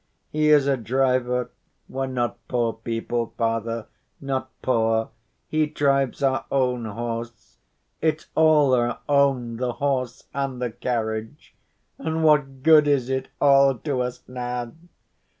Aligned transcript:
He 0.31 0.49
is 0.49 0.65
a 0.65 0.77
driver. 0.77 1.51
We're 1.87 2.07
not 2.07 2.39
poor 2.47 2.73
people, 2.73 3.35
Father, 3.37 3.85
not 4.19 4.49
poor; 4.63 5.11
he 5.47 5.67
drives 5.67 6.23
our 6.23 6.45
own 6.51 6.85
horse. 6.85 7.59
It's 8.01 8.25
all 8.33 8.73
our 8.73 8.97
own, 9.07 9.57
the 9.57 9.73
horse 9.73 10.23
and 10.33 10.59
the 10.59 10.71
carriage. 10.71 11.53
And 11.99 12.23
what 12.23 12.63
good 12.63 12.87
is 12.87 13.11
it 13.11 13.27
all 13.39 13.77
to 13.77 14.01
us 14.01 14.23
now? 14.27 14.71